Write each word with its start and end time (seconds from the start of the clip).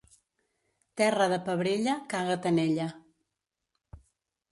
Terra 1.01 1.27
de 1.33 1.37
pebrella, 1.49 1.95
caga't 2.13 2.47
en 2.53 2.57
ella. 2.65 2.87